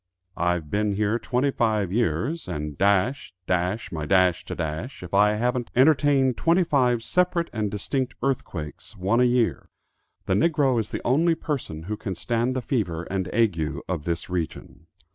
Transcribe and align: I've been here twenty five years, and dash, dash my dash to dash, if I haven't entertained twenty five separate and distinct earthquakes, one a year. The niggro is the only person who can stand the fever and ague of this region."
I've 0.37 0.71
been 0.71 0.93
here 0.93 1.19
twenty 1.19 1.51
five 1.51 1.91
years, 1.91 2.47
and 2.47 2.75
dash, 2.75 3.35
dash 3.45 3.91
my 3.91 4.07
dash 4.07 4.43
to 4.45 4.55
dash, 4.55 5.03
if 5.03 5.13
I 5.13 5.33
haven't 5.33 5.69
entertained 5.75 6.37
twenty 6.37 6.63
five 6.63 7.03
separate 7.03 7.51
and 7.53 7.69
distinct 7.69 8.15
earthquakes, 8.23 8.97
one 8.97 9.19
a 9.21 9.25
year. 9.25 9.69
The 10.25 10.33
niggro 10.33 10.79
is 10.79 10.89
the 10.89 11.03
only 11.05 11.35
person 11.35 11.83
who 11.83 11.97
can 11.97 12.15
stand 12.15 12.55
the 12.55 12.63
fever 12.63 13.03
and 13.11 13.27
ague 13.31 13.61
of 13.87 14.05
this 14.05 14.27
region." 14.27 14.87